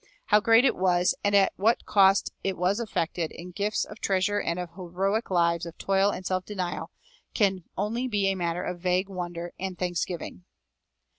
[0.25, 4.41] How great it was, and at what cost it was effected in gifts of treasure
[4.41, 6.89] and of heroic lives of toil and self denial,
[7.35, 10.43] can only be a matter of vague wonder and thanksgiving.